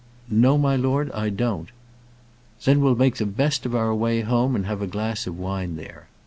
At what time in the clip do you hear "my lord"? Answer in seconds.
0.57-1.11